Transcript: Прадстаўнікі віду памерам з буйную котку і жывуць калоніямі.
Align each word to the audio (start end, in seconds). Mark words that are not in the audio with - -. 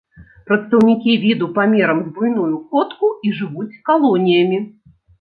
Прадстаўнікі 0.51 1.17
віду 1.25 1.51
памерам 1.59 2.03
з 2.07 2.15
буйную 2.17 2.49
котку 2.73 3.13
і 3.29 3.39
жывуць 3.39 3.71
калоніямі. 3.95 4.57